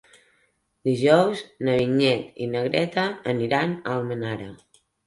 [0.89, 3.07] Dijous na Vinyet i na Greta
[3.37, 4.55] aniran a Almenara.